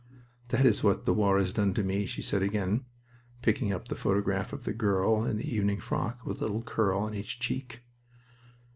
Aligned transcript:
"That 0.49 0.65
is 0.65 0.83
what 0.83 1.05
the 1.05 1.13
war 1.13 1.37
has 1.37 1.53
done 1.53 1.75
to 1.75 1.83
me," 1.83 2.07
she 2.07 2.23
said 2.23 2.41
again, 2.41 2.85
picking 3.43 3.71
up 3.71 3.87
the 3.87 3.93
photograph 3.95 4.51
of 4.51 4.63
the 4.63 4.73
girl 4.73 5.23
in 5.25 5.37
the 5.37 5.55
evening 5.55 5.79
frock 5.79 6.25
with 6.25 6.41
a 6.41 6.45
little 6.45 6.63
curl 6.63 6.97
on 7.01 7.13
each 7.13 7.39
cheek. 7.39 7.83